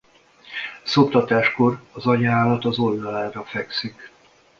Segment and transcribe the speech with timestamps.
[0.83, 4.11] Szoptatáskor az anyaállat az oldalára fekszik.